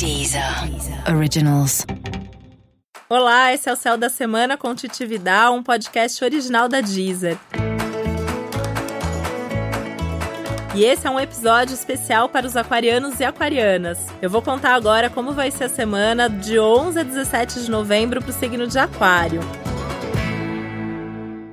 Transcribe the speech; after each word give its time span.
Deezer 0.00 0.42
Originals. 1.14 1.84
Olá, 3.06 3.52
esse 3.52 3.68
é 3.68 3.72
o 3.74 3.76
Céu 3.76 3.98
da 3.98 4.08
Semana 4.08 4.56
com 4.56 4.74
Titividade, 4.74 5.54
um 5.54 5.62
podcast 5.62 6.24
original 6.24 6.70
da 6.70 6.80
Deezer. 6.80 7.36
E 10.74 10.84
esse 10.84 11.06
é 11.06 11.10
um 11.10 11.20
episódio 11.20 11.74
especial 11.74 12.30
para 12.30 12.46
os 12.46 12.56
aquarianos 12.56 13.20
e 13.20 13.24
aquarianas. 13.24 13.98
Eu 14.22 14.30
vou 14.30 14.40
contar 14.40 14.74
agora 14.74 15.10
como 15.10 15.34
vai 15.34 15.50
ser 15.50 15.64
a 15.64 15.68
semana 15.68 16.30
de 16.30 16.58
11 16.58 16.98
a 16.98 17.02
17 17.02 17.64
de 17.64 17.70
novembro 17.70 18.22
para 18.22 18.30
o 18.30 18.32
signo 18.32 18.66
de 18.66 18.78
Aquário. 18.78 19.40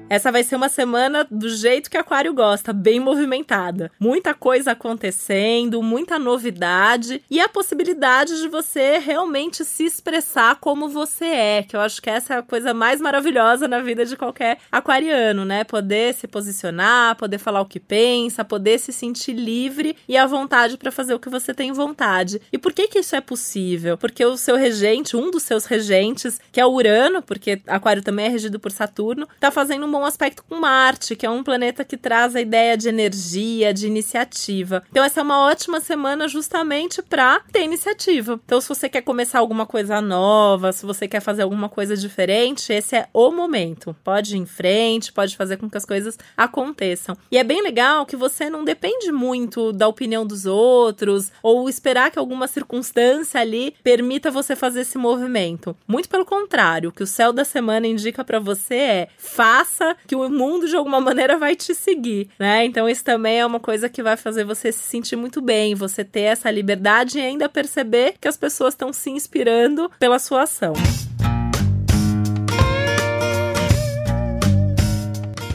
Essa 0.10 0.32
vai 0.32 0.42
ser 0.42 0.56
uma 0.56 0.70
semana 0.70 1.28
do 1.30 1.50
jeito 1.50 1.90
que 1.90 1.98
Aquário 1.98 2.34
gosta, 2.34 2.72
bem 2.72 2.98
movimentada. 2.98 3.92
Muita 4.00 4.34
coisa 4.34 4.72
acontecendo, 4.72 5.84
muita 5.84 6.18
novidade 6.18 7.22
e 7.30 7.42
a 7.42 7.50
possibilidade 7.50 8.42
de 8.42 8.48
você 8.48 9.00
realmente 9.00 9.66
se 9.66 9.84
expressar 9.84 10.56
como 10.62 10.88
você 10.88 11.26
é, 11.26 11.64
que 11.64 11.76
eu 11.76 11.82
acho 11.82 12.02
que 12.02 12.10
essa 12.10 12.36
é 12.36 12.38
a 12.38 12.42
coisa 12.42 12.74
mais 12.74 13.02
maravilhosa 13.02 13.68
na 13.68 13.82
vida 13.82 14.06
de 14.06 14.16
qualquer 14.16 14.60
aquariano, 14.72 15.44
né? 15.44 15.66
Poder 15.66 16.14
se 16.14 16.26
posicionar, 16.26 17.18
poder 17.18 17.38
falar 17.38 17.60
o 17.60 17.66
que 17.66 17.80
pensa, 17.80 18.46
poder 18.46 18.80
se 18.80 18.94
sentir 18.94 19.34
livre 19.34 19.98
e 20.08 20.16
à 20.16 20.26
vontade 20.26 20.78
para 20.78 20.90
fazer 20.90 21.16
o 21.16 21.20
que 21.20 21.30
você 21.30 21.54
tem 21.54 21.74
vontade. 21.74 22.42
E 22.52 22.58
por 22.58 22.72
que 22.72 22.88
que 22.88 23.00
isso 23.00 23.14
é 23.14 23.20
possível? 23.20 23.98
Porque 23.98 24.26
o 24.26 24.38
seu 24.38 24.56
regente, 24.56 25.18
um 25.18 25.30
dos 25.30 25.44
seus 25.44 25.66
regentes, 25.66 26.40
que 26.50 26.62
é 26.62 26.66
o 26.66 26.72
Urano, 26.72 27.22
porque 27.22 27.62
Aquário 27.68 28.02
também 28.02 28.28
é 28.28 28.30
regido 28.30 28.58
por 28.58 28.72
Saturno, 28.72 29.28
tá 29.38 29.52
fazendo 29.52 29.86
um 29.86 29.97
bom 29.98 30.06
aspecto 30.06 30.44
com 30.44 30.60
Marte, 30.60 31.16
que 31.16 31.26
é 31.26 31.30
um 31.30 31.44
planeta 31.44 31.84
que 31.84 31.98
traz 31.98 32.36
a 32.36 32.42
ideia 32.42 32.78
de 32.78 32.88
energia, 32.88 33.74
de 33.74 33.88
iniciativa. 33.88 34.84
Então, 34.92 35.04
essa 35.04 35.22
é 35.22 35.24
uma 35.24 35.40
ótima 35.40 35.80
semana 35.80 36.28
justamente 36.28 37.02
para 37.02 37.42
ter 37.52 37.64
iniciativa. 37.64 38.40
Então, 38.46 38.62
se 38.62 38.70
você 38.70 38.88
quer 38.88 39.02
começar 39.02 39.40
alguma 39.40 39.66
coisa 39.66 40.00
nova, 40.00 40.72
se 40.72 40.86
você 40.86 41.08
quer 41.08 41.20
fazer 41.20 41.42
alguma 41.42 41.68
coisa 41.68 41.98
diferente, 41.98 42.72
esse 42.72 42.96
é 42.96 43.08
o 43.12 43.32
momento. 43.32 43.96
Pode 44.04 44.36
ir 44.36 44.40
em 44.40 44.46
frente, 44.46 45.12
pode 45.12 45.36
fazer 45.36 45.58
com 45.58 45.68
que 45.68 45.78
as 45.78 45.86
coisas 45.86 46.16
aconteçam. 46.36 47.18
E 47.32 47.38
é 47.40 47.44
bem 47.44 47.64
legal 47.64 48.06
que 48.06 48.16
você 48.16 48.48
não 48.48 48.64
depende 48.64 49.12
muito 49.12 49.74
da 49.74 49.88
opinião 49.88 50.28
dos 50.28 50.46
outros 50.46 51.32
ou 51.42 51.68
esperar 51.68 52.12
que 52.12 52.20
alguma 52.20 52.48
circunstância 52.48 53.42
ali 53.42 53.74
permita 53.84 54.30
você 54.30 54.56
fazer 54.56 54.82
esse 54.82 54.98
movimento. 54.98 55.76
Muito 55.88 56.08
pelo 56.08 56.26
contrário, 56.26 56.90
o 56.90 56.94
que 56.94 57.04
o 57.04 57.08
céu 57.08 57.34
da 57.34 57.44
semana 57.44 57.88
indica 57.88 58.24
para 58.24 58.40
você 58.40 58.76
é 58.76 59.08
faça 59.18 59.87
que 60.08 60.16
o 60.16 60.30
mundo 60.30 60.68
de 60.68 60.76
alguma 60.76 61.00
maneira 61.00 61.38
vai 61.38 61.56
te 61.56 61.74
seguir, 61.74 62.30
né? 62.40 62.66
Então 62.66 62.90
isso 62.90 63.04
também 63.04 63.40
é 63.40 63.46
uma 63.46 63.60
coisa 63.60 63.90
que 63.90 64.04
vai 64.04 64.18
fazer 64.18 64.44
você 64.44 64.72
se 64.72 64.84
sentir 64.84 65.16
muito 65.16 65.42
bem, 65.42 65.76
você 65.76 66.04
ter 66.04 66.22
essa 66.22 66.50
liberdade 66.50 67.20
e 67.20 67.22
ainda 67.22 67.48
perceber 67.48 68.16
que 68.20 68.28
as 68.28 68.38
pessoas 68.38 68.74
estão 68.74 68.92
se 68.92 69.10
inspirando 69.10 69.90
pela 70.00 70.20
sua 70.20 70.44
ação. 70.44 70.74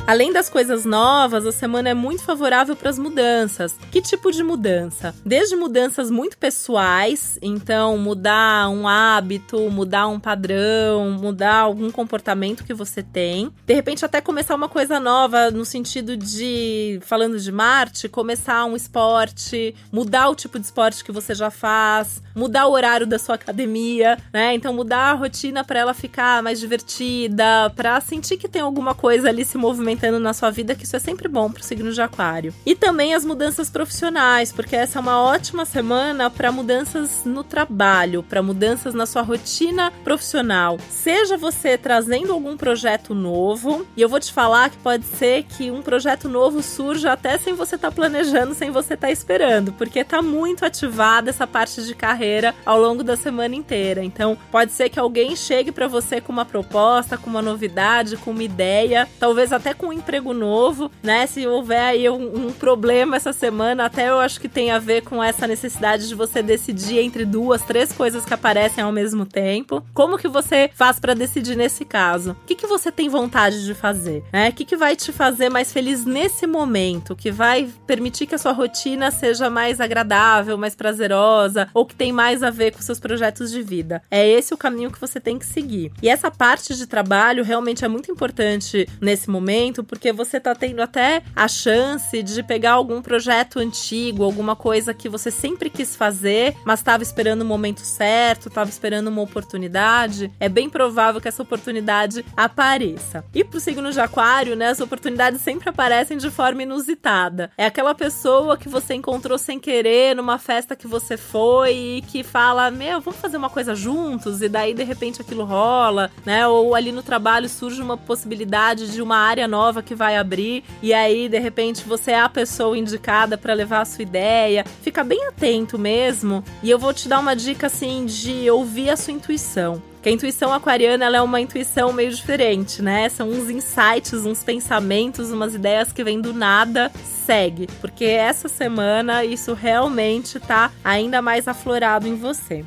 Além 0.04 0.32
das 0.32 0.48
coisas 0.48 0.84
novas, 0.84 1.46
a 1.46 1.52
semana 1.52 1.88
é 1.90 1.94
muito 1.94 2.24
favorável 2.24 2.74
para 2.74 2.90
as 2.90 2.98
mudanças. 2.98 3.76
Que 3.90 4.02
tipo 4.02 4.32
de 4.32 4.42
mudança? 4.42 5.14
Desde 5.24 5.54
mudanças 5.54 6.10
muito 6.10 6.36
pessoais, 6.36 7.38
então 7.40 7.96
mudar 7.96 8.68
um 8.68 8.88
hábito, 8.88 9.70
mudar 9.70 10.08
um 10.08 10.18
padrão, 10.18 11.12
mudar 11.12 11.58
algum 11.58 11.88
comportamento 11.90 12.64
que 12.64 12.74
você 12.74 13.00
tem. 13.00 13.52
De 13.64 13.72
repente, 13.72 14.04
até 14.04 14.20
começar 14.20 14.56
uma 14.56 14.68
coisa 14.68 14.98
nova, 14.98 15.52
no 15.52 15.64
sentido 15.64 16.16
de, 16.16 16.98
falando 17.02 17.38
de 17.38 17.52
Marte, 17.52 18.08
começar 18.08 18.64
um 18.64 18.74
esporte, 18.74 19.72
mudar 19.92 20.28
o 20.30 20.34
tipo 20.34 20.58
de 20.58 20.66
esporte 20.66 21.04
que 21.04 21.12
você 21.12 21.32
já 21.32 21.48
faz, 21.48 22.20
mudar 22.34 22.66
o 22.66 22.72
horário 22.72 23.06
da 23.06 23.20
sua 23.20 23.36
academia, 23.36 24.18
né? 24.32 24.52
Então, 24.52 24.74
mudar 24.74 25.12
a 25.12 25.14
rotina 25.14 25.62
para 25.62 25.78
ela 25.78 25.94
ficar 25.94 26.42
mais 26.42 26.58
divertida, 26.58 27.70
para 27.76 28.00
sentir 28.00 28.36
que 28.36 28.48
tem 28.48 28.62
alguma 28.62 28.94
coisa 28.96 29.28
ali 29.28 29.44
se 29.44 29.56
movimentando 29.56 29.92
movimentando 30.02 30.18
na 30.18 30.32
sua 30.32 30.50
vida, 30.50 30.74
que 30.74 30.84
isso 30.84 30.96
é 30.96 30.98
sempre 30.98 31.28
bom 31.28 31.50
pro 31.50 31.62
signo 31.62 31.92
de 31.92 32.02
Aquário. 32.02 32.52
E 32.66 32.74
também 32.74 33.14
as 33.14 33.24
mudanças 33.24 33.70
profissionais, 33.70 34.52
porque 34.52 34.74
essa 34.74 34.98
é 34.98 35.02
uma 35.02 35.22
ótima 35.22 35.64
semana 35.64 36.28
para 36.28 36.50
mudanças 36.50 37.24
no 37.24 37.44
trabalho, 37.44 38.22
para 38.22 38.42
mudanças 38.42 38.94
na 38.94 39.06
sua 39.06 39.22
rotina 39.22 39.92
profissional. 40.02 40.78
Seja 40.88 41.36
você 41.36 41.78
trazendo 41.78 42.32
algum 42.32 42.56
projeto 42.56 43.14
novo, 43.14 43.86
e 43.96 44.02
eu 44.02 44.08
vou 44.08 44.18
te 44.18 44.32
falar 44.32 44.70
que 44.70 44.78
pode 44.78 45.04
ser 45.04 45.44
que 45.44 45.70
um 45.70 45.82
projeto 45.82 46.28
novo 46.28 46.62
surja 46.62 47.12
até 47.12 47.38
sem 47.38 47.54
você 47.54 47.76
estar 47.76 47.90
tá 47.90 47.94
planejando, 47.94 48.54
sem 48.54 48.70
você 48.70 48.94
estar 48.94 49.06
tá 49.06 49.12
esperando, 49.12 49.72
porque 49.72 50.02
tá 50.02 50.20
muito 50.20 50.64
ativada 50.64 51.30
essa 51.30 51.46
parte 51.46 51.82
de 51.82 51.94
carreira 51.94 52.54
ao 52.64 52.80
longo 52.80 53.04
da 53.04 53.16
semana 53.16 53.54
inteira. 53.54 54.02
Então, 54.02 54.36
pode 54.50 54.72
ser 54.72 54.88
que 54.88 54.98
alguém 54.98 55.36
chegue 55.36 55.70
para 55.70 55.86
você 55.86 56.20
com 56.20 56.32
uma 56.32 56.44
proposta, 56.44 57.16
com 57.16 57.30
uma 57.30 57.42
novidade, 57.42 58.16
com 58.16 58.30
uma 58.30 58.42
ideia, 58.42 59.08
talvez 59.18 59.52
até 59.52 59.74
com 59.82 59.88
um 59.88 59.92
emprego 59.92 60.32
novo, 60.32 60.92
né? 61.02 61.26
Se 61.26 61.44
houver 61.44 61.80
aí 61.80 62.08
um, 62.08 62.46
um, 62.46 62.52
problema 62.52 63.16
essa 63.16 63.32
semana, 63.32 63.86
até 63.86 64.10
eu 64.10 64.20
acho 64.20 64.40
que 64.40 64.48
tem 64.48 64.70
a 64.70 64.78
ver 64.78 65.02
com 65.02 65.22
essa 65.22 65.44
necessidade 65.44 66.06
de 66.06 66.14
você 66.14 66.40
decidir 66.40 67.00
entre 67.00 67.24
duas, 67.24 67.62
três 67.62 67.92
coisas 67.92 68.24
que 68.24 68.32
aparecem 68.32 68.84
ao 68.84 68.92
mesmo 68.92 69.26
tempo. 69.26 69.84
Como 69.92 70.16
que 70.16 70.28
você 70.28 70.70
faz 70.72 71.00
para 71.00 71.14
decidir 71.14 71.56
nesse 71.56 71.84
caso? 71.84 72.30
O 72.30 72.46
que, 72.46 72.54
que 72.54 72.66
você 72.66 72.92
tem 72.92 73.08
vontade 73.08 73.64
de 73.64 73.74
fazer? 73.74 74.22
Né? 74.32 74.50
O 74.50 74.52
que, 74.52 74.64
que 74.64 74.76
vai 74.76 74.94
te 74.94 75.10
fazer 75.10 75.48
mais 75.48 75.72
feliz 75.72 76.04
nesse 76.04 76.46
momento? 76.46 77.16
Que 77.16 77.32
vai 77.32 77.68
permitir 77.84 78.26
que 78.26 78.36
a 78.36 78.38
sua 78.38 78.52
rotina 78.52 79.10
seja 79.10 79.50
mais 79.50 79.80
agradável, 79.80 80.56
mais 80.56 80.76
prazerosa, 80.76 81.68
ou 81.74 81.84
que 81.84 81.96
tem 81.96 82.12
mais 82.12 82.44
a 82.44 82.50
ver 82.50 82.70
com 82.70 82.80
seus 82.80 83.00
projetos 83.00 83.50
de 83.50 83.62
vida? 83.62 84.00
É 84.08 84.28
esse 84.28 84.54
o 84.54 84.56
caminho 84.56 84.92
que 84.92 85.00
você 85.00 85.18
tem 85.18 85.40
que 85.40 85.46
seguir. 85.46 85.90
E 86.00 86.08
essa 86.08 86.30
parte 86.30 86.76
de 86.76 86.86
trabalho 86.86 87.42
realmente 87.42 87.84
é 87.84 87.88
muito 87.88 88.12
importante 88.12 88.88
nesse 89.00 89.28
momento 89.28 89.71
momento, 89.72 89.82
porque 89.82 90.12
você 90.12 90.38
tá 90.38 90.54
tendo 90.54 90.80
até 90.82 91.22
a 91.34 91.48
chance 91.48 92.22
de 92.22 92.42
pegar 92.42 92.72
algum 92.72 93.00
projeto 93.00 93.58
antigo, 93.58 94.22
alguma 94.22 94.54
coisa 94.54 94.92
que 94.92 95.08
você 95.08 95.30
sempre 95.30 95.70
quis 95.70 95.96
fazer, 95.96 96.54
mas 96.64 96.80
estava 96.80 97.02
esperando 97.02 97.42
o 97.42 97.44
momento 97.44 97.80
certo, 97.80 98.48
estava 98.48 98.68
esperando 98.68 99.08
uma 99.08 99.22
oportunidade. 99.22 100.30
É 100.38 100.48
bem 100.48 100.68
provável 100.68 101.20
que 101.20 101.28
essa 101.28 101.42
oportunidade 101.42 102.24
apareça. 102.36 103.24
E 103.34 103.42
pro 103.42 103.60
signo 103.60 103.90
de 103.90 104.00
Aquário, 104.00 104.54
né, 104.54 104.68
as 104.68 104.80
oportunidades 104.80 105.40
sempre 105.40 105.70
aparecem 105.70 106.18
de 106.18 106.30
forma 106.30 106.62
inusitada. 106.62 107.50
É 107.56 107.64
aquela 107.64 107.94
pessoa 107.94 108.56
que 108.56 108.68
você 108.68 108.94
encontrou 108.94 109.38
sem 109.38 109.58
querer 109.58 110.14
numa 110.14 110.38
festa 110.38 110.76
que 110.76 110.86
você 110.86 111.16
foi 111.16 111.72
e 111.72 112.02
que 112.02 112.22
fala: 112.22 112.70
Meu, 112.70 113.00
vamos 113.00 113.20
fazer 113.20 113.36
uma 113.36 113.50
coisa 113.50 113.74
juntos, 113.74 114.42
e 114.42 114.48
daí 114.48 114.74
de 114.74 114.84
repente 114.84 115.22
aquilo 115.22 115.44
rola, 115.44 116.10
né? 116.24 116.46
Ou 116.46 116.74
ali 116.74 116.92
no 116.92 117.02
trabalho 117.02 117.48
surge 117.48 117.80
uma 117.80 117.96
possibilidade 117.96 118.92
de 118.92 119.00
uma 119.00 119.16
área 119.16 119.48
nova 119.48 119.61
que 119.82 119.94
vai 119.94 120.16
abrir 120.16 120.64
e 120.82 120.94
aí 120.94 121.28
de 121.28 121.38
repente 121.38 121.84
você 121.84 122.12
é 122.12 122.20
a 122.20 122.28
pessoa 122.28 122.76
indicada 122.76 123.36
para 123.36 123.52
levar 123.52 123.82
a 123.82 123.84
sua 123.84 124.02
ideia. 124.02 124.64
Fica 124.82 125.04
bem 125.04 125.28
atento 125.28 125.78
mesmo. 125.78 126.42
E 126.62 126.70
eu 126.70 126.78
vou 126.78 126.94
te 126.94 127.08
dar 127.08 127.20
uma 127.20 127.36
dica 127.36 127.66
assim 127.66 128.06
de 128.06 128.50
ouvir 128.50 128.90
a 128.90 128.96
sua 128.96 129.12
intuição. 129.12 129.80
Que 130.02 130.08
a 130.08 130.12
intuição 130.12 130.52
aquariana 130.52 131.16
é 131.16 131.20
uma 131.20 131.40
intuição 131.40 131.92
meio 131.92 132.10
diferente, 132.10 132.82
né? 132.82 133.08
São 133.08 133.28
uns 133.28 133.48
insights, 133.48 134.26
uns 134.26 134.42
pensamentos, 134.42 135.30
umas 135.30 135.54
ideias 135.54 135.92
que 135.92 136.02
vêm 136.02 136.20
do 136.20 136.34
nada. 136.34 136.90
Segue, 137.04 137.68
porque 137.80 138.06
essa 138.06 138.48
semana 138.48 139.24
isso 139.24 139.54
realmente 139.54 140.40
tá 140.40 140.72
ainda 140.82 141.22
mais 141.22 141.46
aflorado 141.46 142.08
em 142.08 142.16
você. 142.16 142.64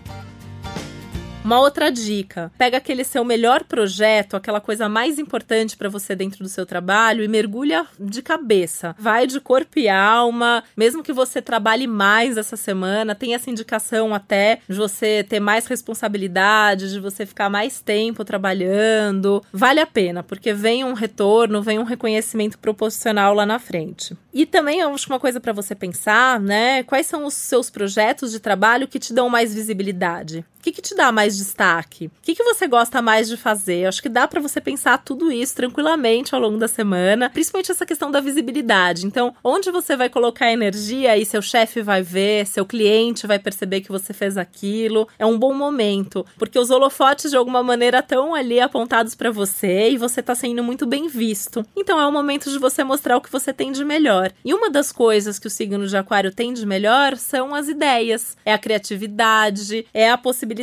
Uma 1.45 1.59
outra 1.59 1.91
dica: 1.91 2.51
pega 2.57 2.77
aquele 2.77 3.03
seu 3.03 3.23
melhor 3.23 3.65
projeto, 3.65 4.35
aquela 4.35 4.59
coisa 4.59 4.89
mais 4.89 5.19
importante 5.19 5.77
para 5.77 5.87
você 5.87 6.15
dentro 6.15 6.43
do 6.43 6.49
seu 6.49 6.65
trabalho 6.65 7.23
e 7.23 7.27
mergulha 7.27 7.85
de 7.99 8.23
cabeça. 8.23 8.95
Vai 8.97 9.27
de 9.27 9.39
corpo 9.39 9.77
e 9.77 9.87
alma, 9.87 10.63
mesmo 10.75 11.03
que 11.03 11.13
você 11.13 11.43
trabalhe 11.43 11.85
mais 11.85 12.35
essa 12.35 12.57
semana, 12.57 13.13
tem 13.13 13.35
essa 13.35 13.51
indicação 13.51 14.11
até 14.11 14.57
de 14.67 14.75
você 14.75 15.23
ter 15.23 15.39
mais 15.39 15.67
responsabilidade, 15.67 16.89
de 16.89 16.99
você 16.99 17.27
ficar 17.27 17.47
mais 17.47 17.79
tempo 17.79 18.25
trabalhando. 18.25 19.43
Vale 19.53 19.79
a 19.79 19.85
pena, 19.85 20.23
porque 20.23 20.51
vem 20.51 20.83
um 20.83 20.93
retorno, 20.93 21.61
vem 21.61 21.77
um 21.77 21.83
reconhecimento 21.83 22.57
proporcional 22.57 23.35
lá 23.35 23.45
na 23.45 23.59
frente. 23.59 24.17
E 24.33 24.47
também 24.47 24.79
eu 24.79 24.91
acho 24.91 25.07
uma 25.07 25.19
coisa 25.19 25.39
para 25.39 25.53
você 25.53 25.75
pensar, 25.75 26.39
né? 26.39 26.81
Quais 26.81 27.05
são 27.05 27.23
os 27.23 27.35
seus 27.35 27.69
projetos 27.69 28.31
de 28.31 28.39
trabalho 28.39 28.87
que 28.87 28.97
te 28.97 29.13
dão 29.13 29.29
mais 29.29 29.53
visibilidade? 29.53 30.43
Que, 30.65 30.71
que 30.71 30.81
te 30.81 30.95
dá 30.95 31.11
mais 31.11 31.37
destaque? 31.37 32.07
O 32.07 32.11
que, 32.23 32.33
que 32.33 32.43
você 32.43 32.65
gosta 32.67 32.99
mais 32.99 33.29
de 33.29 33.37
fazer? 33.37 33.81
Eu 33.81 33.89
acho 33.89 34.01
que 34.01 34.09
dá 34.09 34.27
para 34.27 34.41
você 34.41 34.59
pensar 34.59 34.97
tudo 34.97 35.31
isso 35.31 35.55
tranquilamente 35.55 36.33
ao 36.33 36.41
longo 36.41 36.57
da 36.57 36.67
semana, 36.67 37.29
principalmente 37.29 37.71
essa 37.71 37.85
questão 37.85 38.09
da 38.09 38.19
visibilidade. 38.19 39.05
Então, 39.05 39.35
onde 39.43 39.69
você 39.69 39.95
vai 39.95 40.09
colocar 40.09 40.51
energia 40.51 41.15
e 41.17 41.25
seu 41.25 41.41
chefe 41.41 41.83
vai 41.83 42.01
ver, 42.01 42.47
seu 42.47 42.65
cliente 42.65 43.27
vai 43.27 43.37
perceber 43.37 43.81
que 43.81 43.91
você 43.91 44.11
fez 44.11 44.37
aquilo, 44.37 45.07
é 45.19 45.25
um 45.25 45.37
bom 45.37 45.53
momento, 45.53 46.25
porque 46.37 46.57
os 46.57 46.71
holofotes 46.71 47.29
de 47.29 47.37
alguma 47.37 47.61
maneira 47.61 47.99
estão 47.99 48.33
ali 48.33 48.59
apontados 48.59 49.13
para 49.13 49.29
você 49.29 49.91
e 49.91 49.97
você 49.97 50.23
tá 50.23 50.33
sendo 50.33 50.63
muito 50.63 50.87
bem 50.87 51.07
visto. 51.07 51.63
Então, 51.75 51.99
é 51.99 52.07
o 52.07 52.11
momento 52.11 52.49
de 52.49 52.57
você 52.57 52.83
mostrar 52.83 53.17
o 53.17 53.21
que 53.21 53.31
você 53.31 53.53
tem 53.53 53.71
de 53.71 53.85
melhor. 53.85 54.31
E 54.43 54.51
uma 54.53 54.71
das 54.71 54.91
coisas 54.91 55.37
que 55.37 55.47
o 55.47 55.51
signo 55.51 55.85
de 55.85 55.95
Aquário 55.95 56.33
tem 56.33 56.53
de 56.53 56.65
melhor 56.65 57.17
são 57.17 57.53
as 57.53 57.67
ideias, 57.67 58.35
é 58.43 58.51
a 58.51 58.57
criatividade, 58.57 59.85
é 59.93 60.09
a 60.09 60.17
possibilidade 60.17 60.54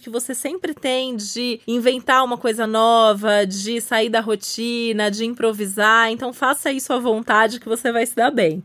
que 0.00 0.10
você 0.10 0.34
sempre 0.34 0.74
tem 0.74 1.16
de 1.16 1.60
inventar 1.66 2.24
uma 2.24 2.36
coisa 2.36 2.66
nova, 2.66 3.46
de 3.46 3.80
sair 3.80 4.08
da 4.08 4.20
rotina, 4.20 5.10
de 5.10 5.24
improvisar. 5.24 6.10
Então 6.10 6.32
faça 6.32 6.70
isso 6.70 6.92
à 6.92 6.98
vontade 6.98 7.60
que 7.60 7.68
você 7.68 7.90
vai 7.90 8.06
se 8.06 8.14
dar 8.14 8.30
bem. 8.30 8.62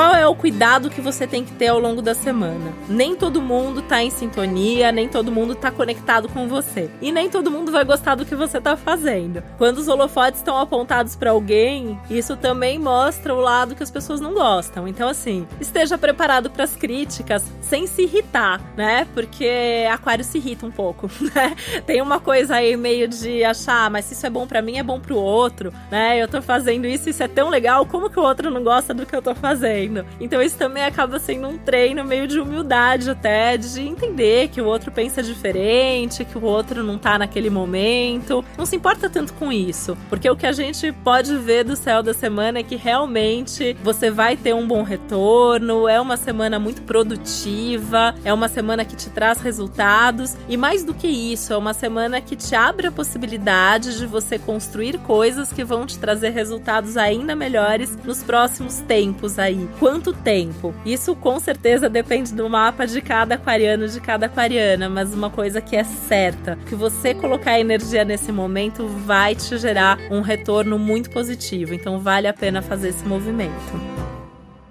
Qual 0.00 0.14
é 0.14 0.26
o 0.26 0.34
cuidado 0.34 0.88
que 0.88 0.98
você 0.98 1.26
tem 1.26 1.44
que 1.44 1.52
ter 1.52 1.66
ao 1.66 1.78
longo 1.78 2.00
da 2.00 2.14
semana? 2.14 2.72
Nem 2.88 3.14
todo 3.14 3.42
mundo 3.42 3.82
tá 3.82 4.02
em 4.02 4.08
sintonia, 4.08 4.90
nem 4.90 5.06
todo 5.06 5.30
mundo 5.30 5.54
tá 5.54 5.70
conectado 5.70 6.26
com 6.26 6.48
você. 6.48 6.90
E 7.02 7.12
nem 7.12 7.28
todo 7.28 7.50
mundo 7.50 7.70
vai 7.70 7.84
gostar 7.84 8.14
do 8.14 8.24
que 8.24 8.34
você 8.34 8.58
tá 8.62 8.78
fazendo. 8.78 9.42
Quando 9.58 9.76
os 9.76 9.88
holofotes 9.88 10.40
estão 10.40 10.56
apontados 10.56 11.14
para 11.14 11.32
alguém, 11.32 12.00
isso 12.08 12.34
também 12.34 12.78
mostra 12.78 13.34
o 13.34 13.40
lado 13.40 13.74
que 13.74 13.82
as 13.82 13.90
pessoas 13.90 14.22
não 14.22 14.32
gostam. 14.32 14.88
Então, 14.88 15.06
assim, 15.06 15.46
esteja 15.60 15.98
preparado 15.98 16.48
para 16.48 16.64
as 16.64 16.74
críticas 16.74 17.44
sem 17.60 17.86
se 17.86 18.04
irritar, 18.04 18.58
né? 18.78 19.06
Porque 19.12 19.86
Aquário 19.92 20.24
se 20.24 20.38
irrita 20.38 20.64
um 20.64 20.70
pouco, 20.70 21.10
né? 21.34 21.54
Tem 21.84 22.00
uma 22.00 22.18
coisa 22.18 22.54
aí 22.54 22.74
meio 22.74 23.06
de 23.06 23.44
achar, 23.44 23.84
ah, 23.84 23.90
mas 23.90 24.06
se 24.06 24.14
isso 24.14 24.26
é 24.26 24.30
bom 24.30 24.46
para 24.46 24.62
mim, 24.62 24.78
é 24.78 24.82
bom 24.82 24.98
pro 24.98 25.16
outro, 25.16 25.70
né? 25.90 26.16
Eu 26.16 26.26
tô 26.26 26.40
fazendo 26.40 26.86
isso, 26.86 27.10
isso 27.10 27.22
é 27.22 27.28
tão 27.28 27.50
legal, 27.50 27.84
como 27.84 28.08
que 28.08 28.18
o 28.18 28.22
outro 28.22 28.50
não 28.50 28.64
gosta 28.64 28.94
do 28.94 29.04
que 29.04 29.14
eu 29.14 29.20
tô 29.20 29.34
fazendo? 29.34 29.89
Fazendo. 29.90 30.06
Então 30.20 30.40
isso 30.40 30.56
também 30.56 30.84
acaba 30.84 31.18
sendo 31.18 31.48
um 31.48 31.58
treino 31.58 32.04
meio 32.04 32.26
de 32.26 32.38
humildade 32.38 33.10
até, 33.10 33.56
de 33.56 33.80
entender 33.80 34.48
que 34.48 34.60
o 34.60 34.66
outro 34.66 34.92
pensa 34.92 35.22
diferente, 35.22 36.24
que 36.24 36.38
o 36.38 36.44
outro 36.44 36.82
não 36.82 36.96
tá 36.96 37.18
naquele 37.18 37.50
momento. 37.50 38.44
Não 38.56 38.64
se 38.64 38.76
importa 38.76 39.10
tanto 39.10 39.34
com 39.34 39.52
isso, 39.52 39.96
porque 40.08 40.30
o 40.30 40.36
que 40.36 40.46
a 40.46 40.52
gente 40.52 40.92
pode 41.04 41.36
ver 41.36 41.64
do 41.64 41.76
céu 41.76 42.02
da 42.02 42.14
semana 42.14 42.60
é 42.60 42.62
que 42.62 42.76
realmente 42.76 43.76
você 43.82 44.10
vai 44.10 44.36
ter 44.36 44.54
um 44.54 44.66
bom 44.66 44.82
retorno, 44.82 45.88
é 45.88 46.00
uma 46.00 46.16
semana 46.16 46.58
muito 46.58 46.82
produtiva, 46.82 48.14
é 48.24 48.32
uma 48.32 48.48
semana 48.48 48.84
que 48.84 48.96
te 48.96 49.10
traz 49.10 49.40
resultados 49.40 50.36
e 50.48 50.56
mais 50.56 50.84
do 50.84 50.94
que 50.94 51.08
isso, 51.08 51.52
é 51.52 51.56
uma 51.56 51.74
semana 51.74 52.20
que 52.20 52.36
te 52.36 52.54
abre 52.54 52.86
a 52.86 52.92
possibilidade 52.92 53.98
de 53.98 54.06
você 54.06 54.38
construir 54.38 54.98
coisas 54.98 55.52
que 55.52 55.64
vão 55.64 55.86
te 55.86 55.98
trazer 55.98 56.30
resultados 56.30 56.96
ainda 56.96 57.34
melhores 57.34 57.96
nos 58.04 58.22
próximos 58.22 58.78
tempos 58.80 59.38
aí 59.38 59.68
quanto 59.78 60.12
tempo? 60.12 60.74
Isso 60.84 61.14
com 61.14 61.38
certeza 61.38 61.88
depende 61.88 62.34
do 62.34 62.48
mapa 62.48 62.86
de 62.86 63.00
cada 63.00 63.34
aquariano, 63.34 63.88
de 63.88 64.00
cada 64.00 64.26
aquariana, 64.26 64.88
mas 64.88 65.14
uma 65.14 65.30
coisa 65.30 65.60
que 65.60 65.76
é 65.76 65.84
certa, 65.84 66.56
que 66.66 66.74
você 66.74 67.14
colocar 67.14 67.58
energia 67.58 68.04
nesse 68.04 68.32
momento 68.32 68.86
vai 68.86 69.34
te 69.34 69.56
gerar 69.58 69.98
um 70.10 70.20
retorno 70.20 70.78
muito 70.78 71.10
positivo, 71.10 71.74
então 71.74 71.98
vale 71.98 72.26
a 72.26 72.32
pena 72.32 72.62
fazer 72.62 72.88
esse 72.88 73.04
movimento. 73.06 73.99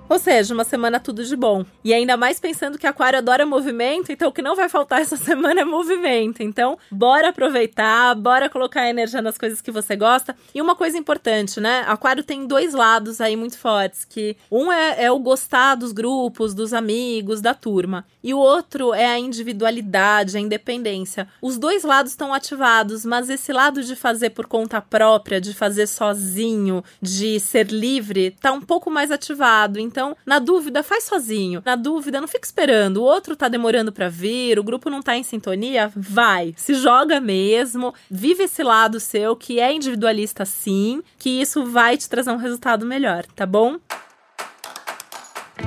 Ou 0.10 0.18
seja, 0.18 0.56
uma 0.56 0.64
semana 0.64 1.00
tudo 1.00 1.24
de 1.24 1.36
bom. 1.36 1.64
E 1.84 1.94
ainda 1.94 2.18
mais 2.18 2.40
pensando 2.40 2.80
que 2.80 2.88
Aquário 2.88 3.20
adora 3.20 3.46
movimento, 3.46 4.12
então 4.12 4.30
o 4.30 4.32
que 4.32 4.42
não 4.42 4.56
vai 4.56 4.68
faltar 4.68 5.02
essa 5.02 5.16
semana 5.18 5.62
é 5.62 5.64
movimento. 5.66 6.42
Então, 6.42 6.80
bora 6.92 7.30
aproveitar, 7.30 8.16
bora 8.16 8.50
colocar 8.50 8.90
energia 8.90 9.22
nas 9.22 9.38
coisas 9.38 9.62
que 9.62 9.70
você 9.70 9.96
gosta. 9.96 10.36
E 10.54 10.60
uma 10.60 10.76
coisa 10.76 10.98
importante, 10.98 11.60
né? 11.60 11.84
Aquário 11.88 12.24
tem 12.24 12.48
dois 12.48 12.74
lados 12.74 13.22
aí 13.22 13.36
muito 13.36 13.60
fortes, 13.60 14.04
que 14.04 14.36
um 14.52 14.72
é, 14.72 15.04
é 15.04 15.12
o 15.12 15.20
gostar 15.20 15.76
dos 15.76 15.92
grupos, 15.92 16.56
dos 16.56 16.74
amigos, 16.74 17.40
da 17.40 17.54
turma. 17.54 18.04
E 18.24 18.34
o 18.34 18.40
outro 18.40 18.94
é 18.94 19.06
a 19.06 19.20
individualidade, 19.20 20.38
a 20.38 20.40
independência. 20.40 21.28
Os 21.40 21.58
dois 21.60 21.84
lados 21.84 22.14
estão 22.14 22.34
ativados, 22.34 23.06
mas 23.06 23.30
esse 23.30 23.54
lado 23.54 23.84
de 23.84 23.96
fazer 23.96 24.32
por 24.32 24.48
conta 24.48 24.82
própria, 24.82 25.40
de 25.40 25.54
fazer 25.54 25.86
sozinho, 25.86 26.84
de 27.00 27.40
ser 27.40 27.68
livre, 27.68 28.32
tá 28.42 28.52
um 28.52 28.62
pouco 28.62 28.90
mais 28.90 29.12
ativado. 29.12 29.80
Então, 29.80 29.99
então, 30.00 30.16
na 30.26 30.40
dúvida, 30.40 30.82
faz 30.82 31.04
sozinho. 31.04 31.62
Na 31.66 31.76
dúvida, 31.76 32.22
não 32.22 32.28
fica 32.28 32.46
esperando. 32.46 32.98
O 32.98 33.04
outro 33.04 33.36
tá 33.36 33.50
demorando 33.50 33.92
para 33.92 34.08
vir, 34.08 34.58
o 34.58 34.64
grupo 34.64 34.90
não 34.90 35.02
tá 35.02 35.18
em 35.18 35.24
sintonia. 35.24 35.92
Vai, 35.94 36.54
se 36.56 36.74
joga 36.74 37.20
mesmo. 37.20 37.94
Vive 38.10 38.44
esse 38.44 38.64
lado 38.64 38.98
seu 38.98 39.36
que 39.36 39.60
é 39.60 39.74
individualista 39.74 40.46
sim, 40.46 41.04
que 41.18 41.42
isso 41.42 41.66
vai 41.66 41.98
te 41.98 42.08
trazer 42.08 42.32
um 42.32 42.38
resultado 42.38 42.86
melhor, 42.86 43.26
tá 43.36 43.46
bom? 43.46 43.78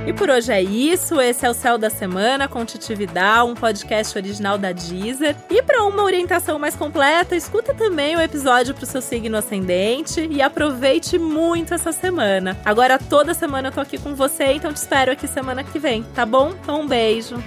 E 0.07 0.13
por 0.13 0.31
hoje 0.31 0.53
é 0.53 0.63
isso. 0.63 1.21
Esse 1.21 1.47
é 1.47 1.51
o 1.51 1.55
Céu 1.55 1.79
da 1.79 1.89
Semana 1.89 2.49
com 2.49 2.65
Titi 2.65 2.95
Vidal, 2.95 3.49
um 3.49 3.55
podcast 3.55 4.17
original 4.17 4.59
da 4.59 4.73
Deezer. 4.73 5.37
E 5.51 5.63
para 5.63 5.85
uma 5.85 6.03
orientação 6.03 6.59
mais 6.59 6.75
completa, 6.75 7.37
escuta 7.37 7.73
também 7.73 8.17
o 8.17 8.21
episódio 8.21 8.75
para 8.75 8.85
o 8.85 8.87
seu 8.87 9.01
signo 9.01 9.37
ascendente 9.37 10.27
e 10.31 10.43
aproveite 10.43 11.19
muito 11.19 11.75
essa 11.75 11.93
semana. 11.93 12.59
Agora 12.65 12.99
toda 12.99 13.35
semana 13.35 13.69
eu 13.69 13.73
tô 13.73 13.81
aqui 13.81 13.99
com 13.99 14.15
você, 14.15 14.53
então 14.53 14.73
te 14.73 14.77
espero 14.77 15.13
aqui 15.13 15.29
semana 15.29 15.63
que 15.63 15.79
vem, 15.79 16.03
tá 16.15 16.27
bom? 16.27 16.53
Então 16.61 16.81
um 16.81 16.87
beijo. 16.87 17.43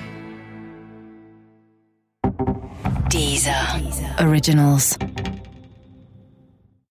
Deezer. 3.10 3.80
Deezer. 3.80 4.28
Originals. 4.28 4.98